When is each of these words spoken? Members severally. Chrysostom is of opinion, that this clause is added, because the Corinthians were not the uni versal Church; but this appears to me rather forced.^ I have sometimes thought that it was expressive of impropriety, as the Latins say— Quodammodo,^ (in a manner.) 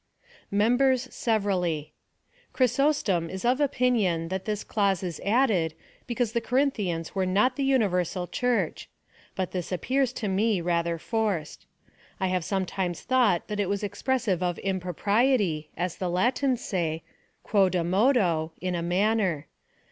Members 0.49 1.07
severally. 1.13 1.93
Chrysostom 2.53 3.29
is 3.29 3.45
of 3.45 3.61
opinion, 3.61 4.29
that 4.29 4.45
this 4.45 4.63
clause 4.63 5.03
is 5.03 5.21
added, 5.23 5.75
because 6.07 6.31
the 6.31 6.41
Corinthians 6.41 7.13
were 7.13 7.27
not 7.27 7.55
the 7.55 7.63
uni 7.63 7.85
versal 7.85 8.25
Church; 8.31 8.89
but 9.35 9.51
this 9.51 9.71
appears 9.71 10.11
to 10.13 10.27
me 10.27 10.59
rather 10.59 10.97
forced.^ 10.97 11.67
I 12.19 12.29
have 12.29 12.43
sometimes 12.43 13.01
thought 13.01 13.47
that 13.47 13.59
it 13.59 13.69
was 13.69 13.83
expressive 13.83 14.41
of 14.41 14.57
impropriety, 14.57 15.69
as 15.77 15.97
the 15.97 16.09
Latins 16.09 16.61
say— 16.65 17.03
Quodammodo,^ 17.45 18.53
(in 18.59 18.73
a 18.73 18.81
manner.) 18.81 19.45